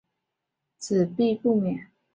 [0.79, 1.91] 子必不免。